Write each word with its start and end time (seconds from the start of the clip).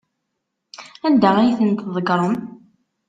Anda 1.07 1.29
ay 1.37 1.51
tent-tḍeggrem? 1.57 2.33